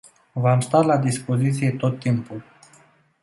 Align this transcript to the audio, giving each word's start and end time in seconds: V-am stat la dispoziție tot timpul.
V-am 0.33 0.59
stat 0.59 0.85
la 0.85 0.97
dispoziție 0.97 1.71
tot 1.71 1.99
timpul. 1.99 2.43